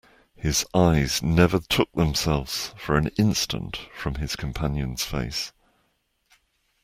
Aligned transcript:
His 0.35 0.65
eyes 0.73 1.21
never 1.21 1.59
took 1.59 1.91
themselves 1.93 2.73
for 2.75 2.97
an 2.97 3.09
instant 3.19 3.77
from 3.93 4.15
his 4.15 4.35
companion's 4.35 5.03
face. 5.05 5.51